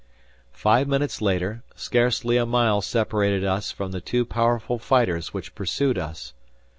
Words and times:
Five 0.55 0.87
minutes 0.87 1.21
later, 1.21 1.61
scarcely 1.75 2.35
a 2.35 2.45
mile 2.47 2.81
separated 2.81 3.43
us 3.43 3.71
from 3.71 3.91
the 3.91 4.01
two 4.01 4.25
powerful 4.25 4.79
fighters 4.79 5.31
which 5.31 5.53
pursued 5.53 5.99
us. 5.99 6.33